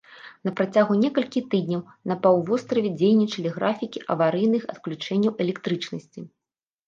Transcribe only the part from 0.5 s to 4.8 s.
працягу некалькіх тыдняў на паўвостраве дзейнічалі графікі аварыйных